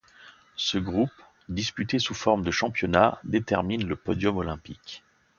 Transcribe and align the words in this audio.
Ce 0.55 0.79
groupe, 0.79 1.11
disputé 1.47 1.99
sous 1.99 2.15
forme 2.15 2.41
de 2.43 2.49
championnat, 2.49 3.19
détermine 3.23 3.87
le 3.87 3.95
podium 3.95 4.35
olympique. 4.37 5.03